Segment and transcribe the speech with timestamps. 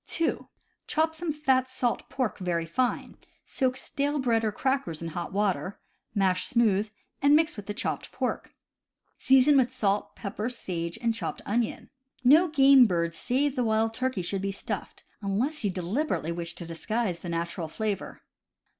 [0.07, 0.47] (2)
[0.87, 5.79] Chop some fat salt pork very fine; soak stale bread or crackers in hot water,
[6.15, 6.89] mash smooth,
[7.21, 8.51] and mix with the chopped pork.
[9.19, 11.91] Season with salt, pepper, sage, and chopped onion.
[12.23, 16.65] No game bird save the wild turkey should be stuffed, unless you deliberately wish to
[16.65, 18.23] disguise the natural flavor.